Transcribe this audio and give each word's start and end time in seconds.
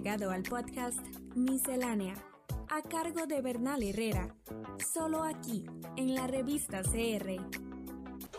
llegado 0.00 0.30
al 0.30 0.42
podcast 0.44 0.98
Miscelánea, 1.36 2.14
a 2.70 2.80
cargo 2.80 3.26
de 3.26 3.42
Bernal 3.42 3.82
Herrera, 3.82 4.34
solo 4.94 5.24
aquí, 5.24 5.66
en 5.98 6.14
la 6.14 6.26
revista 6.26 6.80
CR. 6.80 7.69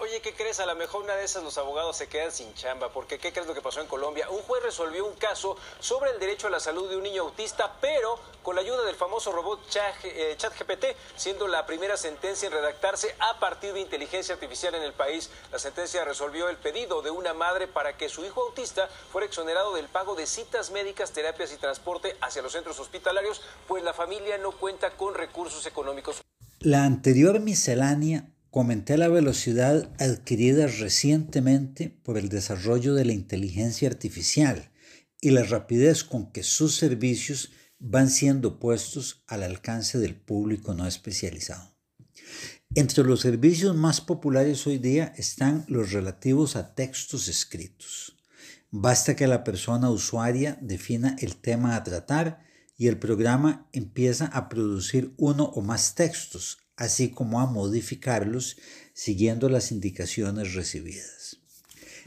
Oye, 0.02 0.20
¿qué 0.20 0.34
crees? 0.34 0.60
A 0.60 0.66
lo 0.66 0.76
mejor 0.76 1.04
una 1.04 1.16
de 1.16 1.24
esas 1.24 1.44
los 1.44 1.60
abogados 1.60 1.96
se 1.96 2.08
quedan 2.08 2.32
sin 2.32 2.52
chamba, 2.55 2.92
porque 2.92 3.20
¿qué 3.20 3.32
crees 3.32 3.48
lo 3.48 3.54
que 3.54 3.62
pasó 3.62 3.82
en 3.82 3.88
Colombia? 3.88 4.28
Un 4.32 4.42
juez 4.42 4.64
resolvió 4.64 5.05
un 5.05 5.14
caso 5.14 5.55
sobre 5.80 6.10
el 6.10 6.20
derecho 6.20 6.48
a 6.48 6.50
la 6.50 6.60
salud 6.60 6.89
de 6.89 6.98
un 6.98 7.04
niño 7.04 7.21
autista, 7.21 7.78
pero 7.80 8.18
con 8.42 8.56
la 8.56 8.61
ayuda 8.61 8.84
del 8.84 8.96
famoso 8.96 9.32
robot 9.32 9.60
eh, 10.04 10.34
ChatGPT, 10.38 10.86
siendo 11.16 11.48
la 11.48 11.68
primera 11.68 11.98
sentencia 11.98 12.48
en 12.48 12.54
redactarse 12.54 13.16
a 13.20 13.39
partir 13.39 13.74
de 13.74 13.82
inteligencia 13.82 14.34
artificial 14.34 14.74
en 14.74 14.82
el 14.82 14.93
país. 14.93 15.29
La 15.52 15.60
sentencia 15.60 16.04
resolvió 16.04 16.50
el 16.50 16.57
pedido 16.57 17.04
de 17.04 17.11
una 17.11 17.36
madre 17.36 17.68
para 17.68 17.96
que 17.96 18.10
su 18.10 18.25
hijo 18.25 18.42
autista 18.42 18.88
fuera 19.11 19.28
exonerado 19.28 19.75
del 19.75 19.86
pago 19.86 20.15
de 20.15 20.25
citas 20.25 20.71
médicas, 20.71 21.11
terapias 21.11 21.54
y 21.54 21.57
transporte 21.57 22.18
hacia 22.21 22.42
los 22.42 22.54
centros 22.54 22.79
hospitalarios, 22.79 23.43
pues 23.68 23.83
la 23.83 23.93
familia 23.93 24.39
no 24.39 24.50
cuenta 24.50 24.97
con 24.97 25.14
recursos 25.14 25.64
económicos. 25.68 26.21
La 26.60 26.86
anterior 26.86 27.39
miscelánea 27.39 28.25
comenté 28.51 28.97
la 28.97 29.07
velocidad 29.07 29.89
adquirida 29.97 30.68
recientemente 30.68 31.89
por 32.03 32.17
el 32.17 32.28
desarrollo 32.28 32.94
de 32.94 33.05
la 33.05 33.14
inteligencia 33.14 33.88
artificial 33.88 34.72
y 35.22 35.30
la 35.30 35.44
rapidez 35.44 36.03
con 36.03 36.33
que 36.33 36.44
sus 36.44 36.75
servicios 36.75 37.53
van 37.80 38.09
siendo 38.09 38.59
puestos 38.59 39.23
al 39.28 39.44
alcance 39.44 39.97
del 40.00 40.16
público 40.16 40.73
no 40.73 40.86
especializado. 40.86 41.78
Entre 42.75 43.06
los 43.06 43.22
servicios 43.22 43.75
más 43.75 44.02
populares 44.02 44.67
hoy 44.67 44.78
día 44.78 45.14
están 45.16 45.64
los 45.70 45.94
relativos 45.94 46.58
a 46.58 46.75
textos 46.75 47.30
escritos. 47.30 48.17
Basta 48.70 49.16
que 49.16 49.28
la 49.28 49.45
persona 49.45 49.89
usuaria 49.89 50.58
defina 50.61 51.16
el 51.20 51.38
tema 51.38 51.75
a 51.75 51.83
tratar 51.83 52.39
y 52.78 52.88
el 52.88 52.98
programa 52.98 53.70
empieza 53.72 54.26
a 54.26 54.50
producir 54.50 55.14
uno 55.17 55.45
o 55.45 55.61
más 55.61 55.95
textos 55.95 56.61
así 56.75 57.09
como 57.09 57.39
a 57.39 57.45
modificarlos 57.45 58.58
siguiendo 58.94 59.50
las 59.50 59.72
indicaciones 59.72 60.53
recibidas. 60.53 61.38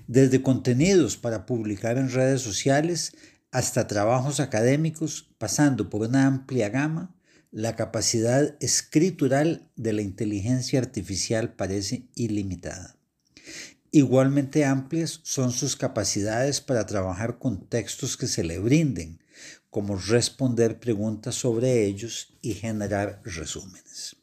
Desde 0.06 0.42
contenidos 0.42 1.16
para 1.16 1.46
publicar 1.46 1.98
en 1.98 2.10
redes 2.10 2.42
sociales 2.42 3.12
hasta 3.50 3.86
trabajos 3.86 4.40
académicos, 4.40 5.30
pasando 5.38 5.88
por 5.88 6.08
una 6.08 6.26
amplia 6.26 6.68
gama, 6.68 7.14
la 7.52 7.76
capacidad 7.76 8.56
escritural 8.58 9.70
de 9.76 9.92
la 9.92 10.02
inteligencia 10.02 10.80
artificial 10.80 11.54
parece 11.54 12.08
ilimitada. 12.16 12.96
Igualmente 13.92 14.64
amplias 14.64 15.20
son 15.22 15.52
sus 15.52 15.76
capacidades 15.76 16.60
para 16.60 16.84
trabajar 16.84 17.38
con 17.38 17.68
textos 17.68 18.16
que 18.16 18.26
se 18.26 18.42
le 18.42 18.58
brinden, 18.58 19.20
como 19.70 19.96
responder 19.96 20.80
preguntas 20.80 21.36
sobre 21.36 21.84
ellos 21.84 22.36
y 22.42 22.54
generar 22.54 23.22
resúmenes. 23.24 24.16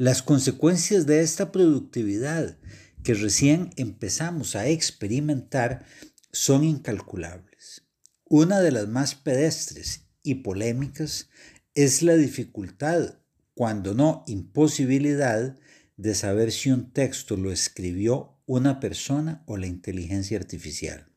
Las 0.00 0.22
consecuencias 0.22 1.04
de 1.04 1.20
esta 1.20 1.52
productividad 1.52 2.56
que 3.04 3.12
recién 3.12 3.68
empezamos 3.76 4.56
a 4.56 4.66
experimentar 4.66 5.84
son 6.32 6.64
incalculables. 6.64 7.84
Una 8.24 8.60
de 8.60 8.70
las 8.70 8.88
más 8.88 9.14
pedestres 9.14 10.06
y 10.22 10.36
polémicas 10.36 11.28
es 11.74 12.00
la 12.00 12.14
dificultad, 12.14 13.18
cuando 13.52 13.92
no 13.92 14.24
imposibilidad, 14.26 15.58
de 15.98 16.14
saber 16.14 16.50
si 16.50 16.70
un 16.70 16.94
texto 16.94 17.36
lo 17.36 17.52
escribió 17.52 18.38
una 18.46 18.80
persona 18.80 19.42
o 19.44 19.58
la 19.58 19.66
inteligencia 19.66 20.38
artificial. 20.38 21.12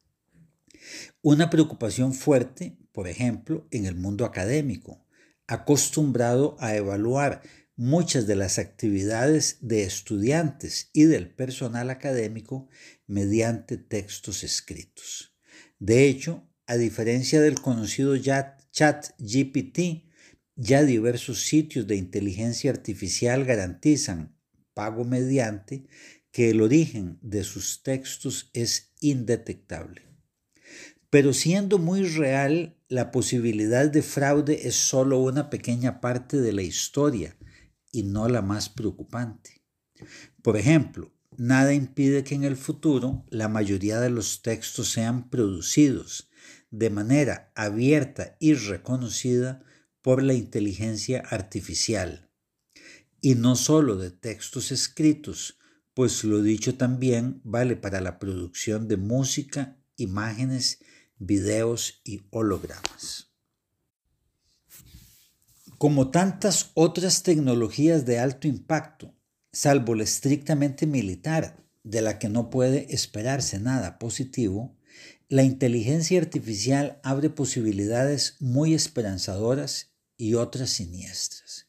Una 1.21 1.49
preocupación 1.49 2.13
fuerte, 2.13 2.77
por 2.91 3.07
ejemplo, 3.07 3.65
en 3.71 3.85
el 3.85 3.95
mundo 3.95 4.25
académico, 4.25 5.05
acostumbrado 5.47 6.57
a 6.59 6.75
evaluar 6.75 7.43
muchas 7.75 8.28
de 8.28 8.35
las 8.35 8.59
actividades 8.59 9.57
de 9.61 9.84
estudiantes 9.84 10.89
y 10.94 11.03
del 11.03 11.34
personal 11.34 11.89
académico 11.89 12.69
mediante 13.07 13.78
textos 13.78 14.44
escritos. 14.44 15.35
De 15.79 16.07
hecho, 16.07 16.47
a 16.67 16.75
diferencia 16.75 17.41
del 17.41 17.59
conocido 17.59 18.16
chat 18.17 19.09
GPT, 19.17 20.09
ya 20.56 20.84
diversos 20.84 21.44
sitios 21.44 21.88
de 21.88 21.95
inteligencia 21.95 22.72
artificial 22.72 23.44
garantizan, 23.44 24.38
pago 24.73 25.03
mediante, 25.03 25.88
que 26.31 26.50
el 26.50 26.61
origen 26.61 27.19
de 27.22 27.44
sus 27.44 27.84
textos 27.84 28.50
es 28.53 28.94
indetectable. 29.01 30.01
Pero 31.09 31.34
siendo 31.34 31.78
muy 31.78 32.03
real, 32.03 32.75
la 32.88 33.11
posibilidad 33.11 33.88
de 33.90 34.01
fraude 34.01 34.67
es 34.67 34.75
solo 34.75 35.19
una 35.19 35.50
pequeña 35.50 36.01
parte 36.01 36.38
de 36.38 36.53
la 36.53 36.63
historia 36.63 37.38
y 37.93 38.03
no 38.03 38.27
la 38.27 38.41
más 38.41 38.67
preocupante. 38.67 39.63
Por 40.41 40.57
ejemplo, 40.57 41.13
nada 41.37 41.73
impide 41.73 42.25
que 42.25 42.35
en 42.35 42.43
el 42.43 42.57
futuro 42.57 43.23
la 43.29 43.47
mayoría 43.47 44.01
de 44.01 44.09
los 44.09 44.41
textos 44.41 44.91
sean 44.91 45.29
producidos 45.29 46.29
de 46.71 46.89
manera 46.89 47.51
abierta 47.55 48.35
y 48.39 48.55
reconocida 48.55 49.63
por 50.01 50.23
la 50.23 50.33
inteligencia 50.33 51.21
artificial. 51.29 52.29
Y 53.21 53.35
no 53.35 53.55
solo 53.55 53.95
de 53.95 54.11
textos 54.11 54.71
escritos, 54.71 55.59
pues 55.93 56.23
lo 56.23 56.41
dicho 56.41 56.75
también 56.75 57.39
vale 57.43 57.75
para 57.75 58.01
la 58.01 58.17
producción 58.17 58.87
de 58.87 58.97
música, 58.97 59.77
imágenes, 59.95 60.79
videos 61.19 62.01
y 62.03 62.23
hologramas. 62.31 63.32
Como 65.83 66.11
tantas 66.11 66.71
otras 66.75 67.23
tecnologías 67.23 68.05
de 68.05 68.17
alto 68.17 68.47
impacto, 68.47 69.13
salvo 69.51 69.95
la 69.95 70.03
estrictamente 70.03 70.88
militar, 70.88 71.61
de 71.83 72.01
la 72.01 72.19
que 72.19 72.29
no 72.29 72.49
puede 72.49 72.95
esperarse 72.95 73.59
nada 73.59 73.99
positivo, 73.99 74.77
la 75.27 75.43
inteligencia 75.43 76.22
artificial 76.22 77.01
abre 77.03 77.29
posibilidades 77.29 78.38
muy 78.39 78.73
esperanzadoras 78.73 79.93
y 80.16 80.35
otras 80.35 80.69
siniestras. 80.69 81.67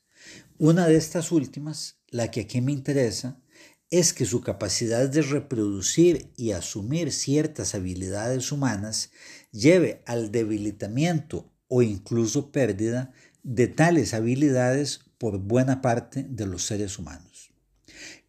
Una 0.58 0.86
de 0.86 0.94
estas 0.94 1.32
últimas, 1.32 1.98
la 2.06 2.30
que 2.30 2.42
aquí 2.42 2.60
me 2.60 2.70
interesa, 2.70 3.42
es 3.90 4.12
que 4.12 4.26
su 4.26 4.42
capacidad 4.42 5.08
de 5.08 5.22
reproducir 5.22 6.30
y 6.36 6.52
asumir 6.52 7.10
ciertas 7.10 7.74
habilidades 7.74 8.52
humanas 8.52 9.10
lleve 9.50 10.04
al 10.06 10.30
debilitamiento 10.30 11.50
o 11.66 11.82
incluso 11.82 12.52
pérdida 12.52 13.12
de 13.44 13.68
tales 13.68 14.14
habilidades 14.14 15.00
por 15.18 15.38
buena 15.38 15.80
parte 15.80 16.24
de 16.24 16.46
los 16.46 16.64
seres 16.64 16.98
humanos. 16.98 17.52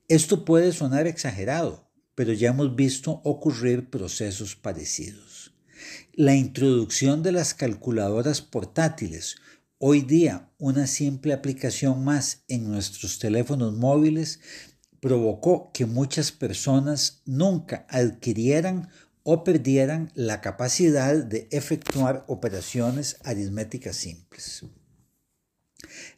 Esto 0.08 0.46
puede 0.46 0.72
sonar 0.72 1.08
exagerado, 1.08 1.90
pero 2.14 2.34
ya 2.34 2.50
hemos 2.50 2.76
visto 2.76 3.22
ocurrir 3.24 3.90
procesos 3.90 4.56
parecidos. 4.56 5.54
La 6.14 6.36
introducción 6.36 7.24
de 7.24 7.32
las 7.32 7.54
calculadoras 7.54 8.42
portátiles, 8.42 9.38
hoy 9.80 10.02
día 10.02 10.52
una 10.58 10.86
simple 10.86 11.34
aplicación 11.34 12.04
más 12.04 12.44
en 12.48 12.70
nuestros 12.70 13.18
teléfonos 13.18 13.74
móviles, 13.74 14.42
provocó 15.00 15.72
que 15.74 15.86
muchas 15.86 16.32
personas 16.32 17.22
nunca 17.26 17.86
adquirieran 17.90 18.90
o 19.24 19.44
perdieran 19.44 20.12
la 20.14 20.40
capacidad 20.42 21.16
de 21.16 21.48
efectuar 21.52 22.26
operaciones 22.28 23.18
aritméticas 23.24 23.96
simples. 23.96 24.66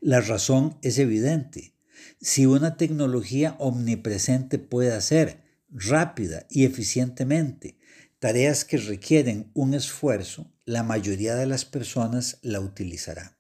La 0.02 0.22
razón 0.22 0.78
es 0.82 1.00
evidente. 1.00 1.74
Si 2.22 2.46
una 2.46 2.78
tecnología 2.78 3.56
omnipresente 3.60 4.60
puede 4.60 4.94
hacer 4.94 5.44
rápida 5.70 6.46
y 6.50 6.66
eficientemente 6.66 7.78
tareas 8.20 8.66
que 8.66 8.78
requieren 8.78 9.52
un 9.54 9.74
esfuerzo, 9.74 10.52
la 10.66 10.84
mayoría 10.84 11.36
de 11.36 11.46
las 11.46 11.66
personas 11.66 12.40
la 12.42 12.60
utilizará. 12.60 13.38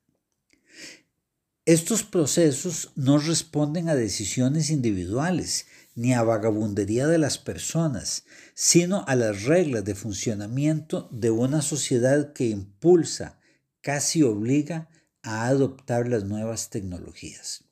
Estos 1.66 2.04
procesos 2.04 2.92
no 2.96 3.18
responden 3.18 3.90
a 3.90 3.96
decisiones 3.96 4.70
individuales 4.70 5.66
ni 5.96 6.14
a 6.14 6.24
vagabundería 6.24 7.08
de 7.08 7.18
las 7.18 7.38
personas, 7.40 8.24
sino 8.54 9.04
a 9.08 9.16
las 9.16 9.44
reglas 9.44 9.84
de 9.84 9.96
funcionamiento 9.96 11.10
de 11.12 11.32
una 11.32 11.62
sociedad 11.62 12.32
que 12.32 12.46
impulsa, 12.46 13.42
casi 13.82 14.24
obliga 14.24 14.90
a 15.28 15.48
adoptar 15.48 16.08
las 16.08 16.24
nuevas 16.24 16.70
tecnologías. 16.70 17.66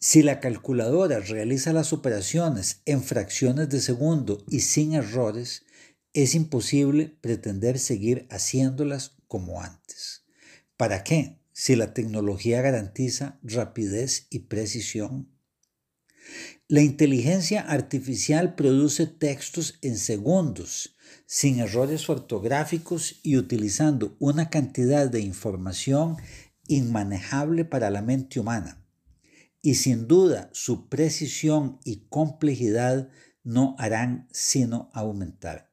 Si 0.00 0.20
la 0.20 0.40
calculadora 0.40 1.20
realiza 1.20 1.72
las 1.72 1.92
operaciones 1.92 2.80
en 2.86 3.04
fracciones 3.04 3.68
de 3.68 3.80
segundo 3.80 4.44
y 4.48 4.60
sin 4.60 4.94
errores, 4.94 5.64
es 6.12 6.34
imposible 6.34 7.16
pretender 7.20 7.78
seguir 7.78 8.26
haciéndolas 8.30 9.12
como 9.28 9.62
antes. 9.62 10.24
¿Para 10.76 11.04
qué? 11.04 11.38
Si 11.52 11.76
la 11.76 11.94
tecnología 11.94 12.60
garantiza 12.62 13.38
rapidez 13.44 14.26
y 14.28 14.40
precisión. 14.40 15.28
La 16.66 16.82
inteligencia 16.82 17.60
artificial 17.60 18.56
produce 18.56 19.06
textos 19.06 19.78
en 19.82 19.96
segundos, 19.96 20.96
sin 21.26 21.60
errores 21.60 22.08
ortográficos 22.08 23.20
y 23.22 23.36
utilizando 23.36 24.16
una 24.18 24.50
cantidad 24.50 25.08
de 25.08 25.20
información 25.20 26.16
inmanejable 26.76 27.64
para 27.64 27.90
la 27.90 28.02
mente 28.02 28.40
humana. 28.40 28.84
Y 29.60 29.76
sin 29.76 30.08
duda 30.08 30.50
su 30.52 30.88
precisión 30.88 31.78
y 31.84 32.06
complejidad 32.08 33.08
no 33.44 33.76
harán 33.78 34.28
sino 34.32 34.90
aumentar. 34.92 35.72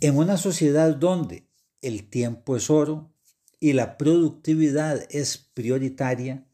En 0.00 0.16
una 0.16 0.36
sociedad 0.36 0.94
donde 0.96 1.48
el 1.82 2.08
tiempo 2.08 2.56
es 2.56 2.70
oro 2.70 3.14
y 3.58 3.72
la 3.72 3.98
productividad 3.98 5.06
es 5.10 5.38
prioritaria, 5.38 6.46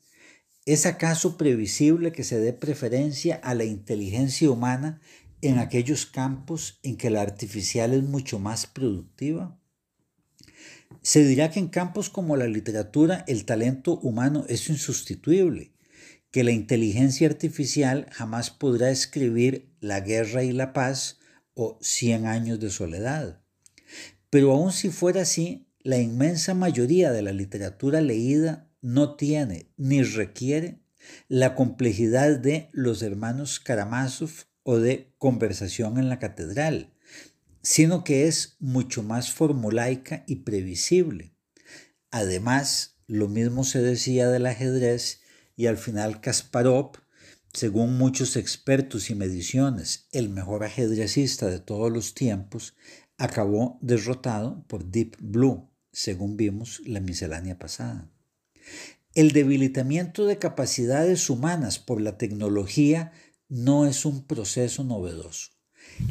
¿es 0.65 0.87
acaso 0.87 1.37
previsible 1.37 2.13
que 2.13 2.25
se 2.25 2.39
dé 2.39 2.53
preferencia 2.53 3.37
a 3.37 3.55
la 3.55 3.65
inteligencia 3.65 4.51
humana 4.51 5.01
en 5.41 5.59
aquellos 5.59 6.07
campos 6.07 6.81
en 6.83 6.97
que 6.97 7.11
la 7.11 7.23
artificial 7.23 7.93
es 7.93 8.03
mucho 8.03 8.39
más 8.39 8.67
productiva? 8.67 9.61
Se 11.03 11.25
dirá 11.25 11.51
que 11.51 11.61
en 11.61 11.69
campos 11.69 12.11
como 12.11 12.37
la 12.37 12.47
literatura 12.47 13.25
el 13.29 13.45
talento 13.45 13.99
humano 13.99 14.45
es 14.49 14.69
insustituible, 14.69 15.73
que 16.31 16.45
la 16.45 16.51
inteligencia 16.51 17.29
artificial 17.29 18.07
jamás 18.13 18.51
podrá 18.51 18.91
escribir 18.91 19.73
La 19.81 20.01
guerra 20.01 20.43
y 20.43 20.53
la 20.53 20.73
paz 20.73 21.19
o 21.55 21.79
Cien 21.81 22.27
años 22.27 22.61
de 22.61 22.71
soledad. 22.71 23.41
Pero 24.31 24.53
aun 24.53 24.73
si 24.73 24.91
fuera 24.91 25.23
así, 25.23 25.67
la 25.81 25.99
inmensa 25.99 26.53
mayoría 26.53 27.13
de 27.13 27.23
la 27.23 27.33
literatura 27.33 28.01
leída 28.01 28.69
no 28.83 29.17
tiene 29.17 29.71
ni 29.77 30.03
requiere 30.03 30.81
la 31.29 31.55
complejidad 31.55 32.39
de 32.39 32.69
Los 32.73 33.03
hermanos 33.03 33.61
Karamazov 33.61 34.31
o 34.63 34.79
de 34.79 35.15
Conversación 35.19 35.99
en 35.99 36.09
la 36.09 36.19
Catedral, 36.19 36.93
sino 37.67 38.05
que 38.05 38.29
es 38.29 38.55
mucho 38.61 39.03
más 39.03 39.33
formulaica 39.33 40.23
y 40.29 40.37
previsible. 40.37 41.35
Además, 42.13 43.01
lo 43.09 43.27
mismo 43.27 43.65
se 43.65 43.83
decía 43.83 44.29
del 44.29 44.47
ajedrez 44.47 45.21
y 45.57 45.67
al 45.67 45.77
final 45.77 46.21
Kasparov, 46.21 46.93
según 47.53 47.99
muchos 47.99 48.37
expertos 48.37 49.11
y 49.11 49.17
mediciones, 49.17 50.07
el 50.13 50.29
mejor 50.29 50.63
ajedrecista 50.63 51.49
de 51.49 51.59
todos 51.59 51.91
los 51.91 52.15
tiempos, 52.15 52.77
acabó 53.19 53.81
derrotado 53.83 54.65
por 54.69 54.89
Deep 54.89 55.17
Blue, 55.19 55.69
según 55.91 56.37
vimos 56.37 56.81
la 56.87 57.01
miscelánea 57.01 57.59
pasada. 57.59 58.09
El 59.13 59.33
debilitamiento 59.33 60.25
de 60.27 60.39
capacidades 60.39 61.29
humanas 61.29 61.81
por 61.81 62.01
la 62.01 62.17
tecnología 62.17 63.11
no 63.49 63.87
es 63.87 64.05
un 64.05 64.25
proceso 64.25 64.85
novedoso. 64.85 65.56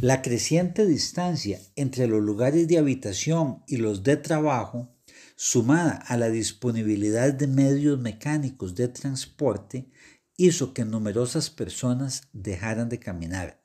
La 0.01 0.22
creciente 0.22 0.86
distancia 0.86 1.60
entre 1.75 2.07
los 2.07 2.22
lugares 2.22 2.68
de 2.68 2.77
habitación 2.77 3.63
y 3.68 3.77
los 3.77 4.04
de 4.04 4.18
trabajo, 4.18 4.89
sumada 5.36 5.94
a 5.94 6.18
la 6.18 6.30
disponibilidad 6.30 7.33
de 7.33 7.48
medios 7.48 8.00
mecánicos 8.00 8.75
de 8.75 8.88
transporte, 8.88 9.89
hizo 10.38 10.74
que 10.74 10.86
numerosas 10.86 11.50
personas 11.50 12.24
dejaran 12.33 12.89
de 12.89 13.00
caminar. 13.00 13.63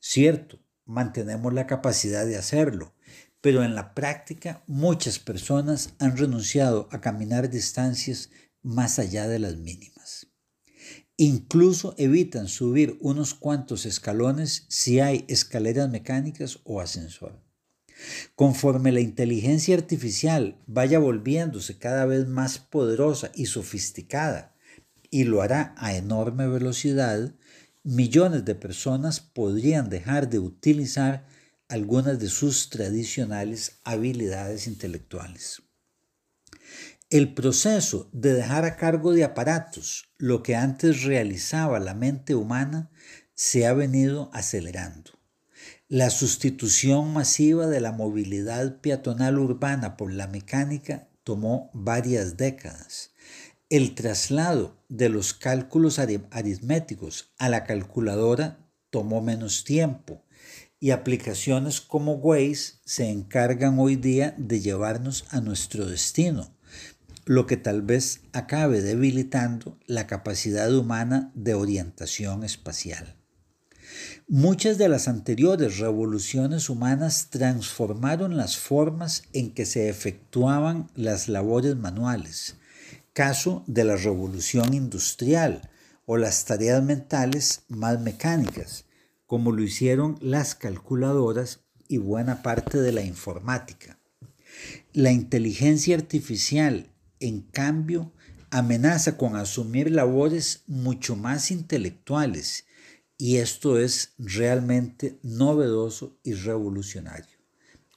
Cierto, 0.00 0.58
mantenemos 0.84 1.52
la 1.52 1.66
capacidad 1.66 2.26
de 2.26 2.36
hacerlo, 2.36 2.94
pero 3.40 3.62
en 3.62 3.74
la 3.74 3.94
práctica 3.94 4.62
muchas 4.66 5.18
personas 5.18 5.94
han 5.98 6.16
renunciado 6.16 6.88
a 6.92 7.00
caminar 7.00 7.50
distancias 7.50 8.30
más 8.62 8.98
allá 8.98 9.28
de 9.28 9.38
las 9.38 9.56
mínimas. 9.56 10.31
Incluso 11.24 11.94
evitan 11.98 12.48
subir 12.48 12.98
unos 13.00 13.32
cuantos 13.32 13.86
escalones 13.86 14.64
si 14.66 14.98
hay 14.98 15.24
escaleras 15.28 15.88
mecánicas 15.88 16.58
o 16.64 16.80
ascensor. 16.80 17.40
Conforme 18.34 18.90
la 18.90 18.98
inteligencia 18.98 19.76
artificial 19.76 20.60
vaya 20.66 20.98
volviéndose 20.98 21.78
cada 21.78 22.06
vez 22.06 22.26
más 22.26 22.58
poderosa 22.58 23.30
y 23.36 23.46
sofisticada, 23.46 24.56
y 25.12 25.22
lo 25.22 25.42
hará 25.42 25.76
a 25.78 25.94
enorme 25.94 26.48
velocidad, 26.48 27.32
millones 27.84 28.44
de 28.44 28.56
personas 28.56 29.20
podrían 29.20 29.90
dejar 29.90 30.28
de 30.28 30.40
utilizar 30.40 31.28
algunas 31.68 32.18
de 32.18 32.26
sus 32.26 32.68
tradicionales 32.68 33.78
habilidades 33.84 34.66
intelectuales. 34.66 35.62
El 37.10 37.32
proceso 37.32 38.08
de 38.10 38.32
dejar 38.32 38.64
a 38.64 38.74
cargo 38.74 39.12
de 39.12 39.22
aparatos 39.22 40.11
lo 40.22 40.44
que 40.44 40.54
antes 40.54 41.02
realizaba 41.02 41.80
la 41.80 41.94
mente 41.94 42.36
humana 42.36 42.92
se 43.34 43.66
ha 43.66 43.72
venido 43.72 44.30
acelerando. 44.32 45.10
La 45.88 46.10
sustitución 46.10 47.12
masiva 47.12 47.66
de 47.66 47.80
la 47.80 47.90
movilidad 47.90 48.80
peatonal 48.80 49.36
urbana 49.40 49.96
por 49.96 50.12
la 50.12 50.28
mecánica 50.28 51.08
tomó 51.24 51.72
varias 51.74 52.36
décadas. 52.36 53.10
El 53.68 53.96
traslado 53.96 54.76
de 54.88 55.08
los 55.08 55.34
cálculos 55.34 55.98
aritméticos 55.98 57.32
a 57.40 57.48
la 57.48 57.64
calculadora 57.64 58.64
tomó 58.90 59.22
menos 59.22 59.64
tiempo 59.64 60.24
y 60.78 60.92
aplicaciones 60.92 61.80
como 61.80 62.12
Waze 62.12 62.74
se 62.84 63.10
encargan 63.10 63.80
hoy 63.80 63.96
día 63.96 64.36
de 64.38 64.60
llevarnos 64.60 65.24
a 65.30 65.40
nuestro 65.40 65.84
destino 65.84 66.54
lo 67.24 67.46
que 67.46 67.56
tal 67.56 67.82
vez 67.82 68.20
acabe 68.32 68.82
debilitando 68.82 69.78
la 69.86 70.06
capacidad 70.06 70.74
humana 70.74 71.30
de 71.34 71.54
orientación 71.54 72.44
espacial. 72.44 73.16
Muchas 74.28 74.78
de 74.78 74.88
las 74.88 75.08
anteriores 75.08 75.78
revoluciones 75.78 76.70
humanas 76.70 77.28
transformaron 77.30 78.36
las 78.36 78.56
formas 78.56 79.24
en 79.32 79.52
que 79.52 79.66
se 79.66 79.88
efectuaban 79.88 80.90
las 80.94 81.28
labores 81.28 81.76
manuales, 81.76 82.56
caso 83.12 83.62
de 83.66 83.84
la 83.84 83.96
revolución 83.96 84.74
industrial 84.74 85.70
o 86.06 86.16
las 86.16 86.44
tareas 86.44 86.82
mentales 86.82 87.62
más 87.68 88.00
mecánicas, 88.00 88.86
como 89.26 89.52
lo 89.52 89.62
hicieron 89.62 90.18
las 90.20 90.54
calculadoras 90.54 91.60
y 91.88 91.98
buena 91.98 92.42
parte 92.42 92.80
de 92.80 92.92
la 92.92 93.02
informática. 93.02 93.98
La 94.92 95.10
inteligencia 95.12 95.96
artificial 95.96 96.91
en 97.22 97.42
cambio, 97.42 98.12
amenaza 98.50 99.16
con 99.16 99.36
asumir 99.36 99.90
labores 99.90 100.64
mucho 100.66 101.16
más 101.16 101.50
intelectuales 101.50 102.66
y 103.16 103.38
esto 103.38 103.78
es 103.78 104.14
realmente 104.18 105.18
novedoso 105.22 106.18
y 106.24 106.34
revolucionario. 106.34 107.38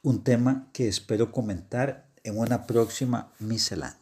Un 0.03 0.23
tema 0.23 0.69
que 0.71 0.87
espero 0.87 1.31
comentar 1.31 2.07
en 2.23 2.37
una 2.37 2.67
próxima 2.67 3.33
miscelánea. 3.39 3.97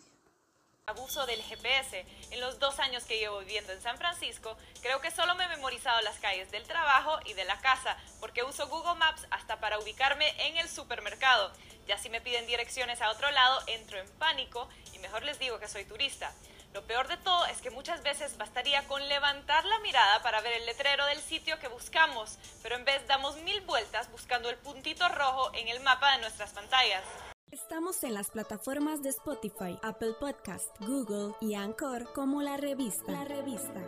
Abuso 0.86 1.25
del 1.25 1.41
GPS. 1.41 2.05
En 2.31 2.41
los 2.41 2.59
dos 2.59 2.77
años 2.79 3.05
que 3.05 3.17
llevo 3.17 3.39
viviendo 3.39 3.71
en 3.71 3.81
San 3.81 3.98
Francisco, 3.98 4.57
creo 4.81 5.00
que 5.00 5.12
solo 5.12 5.33
me 5.36 5.45
he 5.45 5.50
memorizado 5.50 6.01
las 6.01 6.19
calles 6.19 6.51
del 6.51 6.63
trabajo 6.63 7.17
y 7.25 7.33
de 7.33 7.45
la 7.45 7.62
casa, 7.62 7.95
porque 8.19 8.43
uso 8.43 8.67
Google 8.67 9.00
Maps 9.00 9.25
hasta 9.31 9.62
para 9.62 9.79
ubicarme 9.79 10.25
en 10.45 10.57
el 10.57 10.67
supermercado. 10.67 11.53
Ya 11.88 11.98
si 11.98 12.09
me 12.09 12.21
piden 12.21 12.48
direcciones 12.48 13.01
a 13.01 13.12
otro 13.12 13.31
lado, 13.31 13.62
entro 13.67 13.98
en 13.98 14.09
pánico 14.19 14.67
mejor 15.03 15.24
les 15.24 15.38
digo 15.38 15.60
que 15.60 15.67
soy 15.67 15.83
turista. 15.86 16.31
Lo 16.74 16.81
peor 16.88 17.07
de 17.07 17.17
todo 17.17 17.45
es 17.48 17.62
que 17.62 17.69
muchas 17.69 18.01
veces 18.01 18.38
bastaría 18.38 18.88
con 18.88 19.07
levantar 19.07 19.63
la 19.65 19.77
mirada 19.79 20.24
para 20.24 20.41
ver 20.41 20.53
el 20.53 20.65
letrero 20.65 21.05
del 21.05 21.19
sitio 21.19 21.60
que 21.60 21.67
buscamos, 21.67 22.39
pero 22.63 22.75
en 22.75 22.86
vez 22.86 23.05
damos 23.05 23.38
mil 23.41 23.62
vueltas 23.62 24.10
buscando 24.12 24.50
el 24.50 24.57
puntito 24.57 25.07
rojo 25.10 25.51
en 25.53 25.67
el 25.67 25.81
mapa 25.81 26.13
de 26.13 26.22
nuestras 26.22 26.51
pantallas. 26.51 27.03
Estamos 27.51 28.03
en 28.03 28.15
las 28.15 28.31
plataformas 28.31 29.03
de 29.03 29.10
Spotify, 29.10 29.77
Apple 29.83 30.13
Podcast, 30.19 30.69
Google 30.79 31.36
y 31.41 31.53
Anchor 31.53 32.12
como 32.13 32.41
la 32.41 32.57
revista. 32.57 33.12
La 33.12 33.25
revista. 33.25 33.79